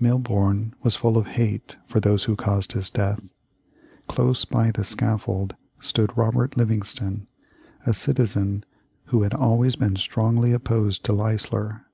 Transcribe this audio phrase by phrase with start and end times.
[0.00, 3.28] Milborne was full of hate for those who caused his death.
[4.06, 7.26] Close by the scaffold stood Robert Livingston,
[7.84, 8.64] a citizen
[9.06, 11.86] who had always been strongly opposed to Leisler.